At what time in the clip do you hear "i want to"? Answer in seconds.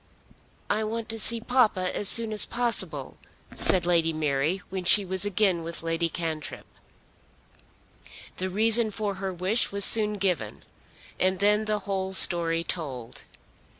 0.67-1.19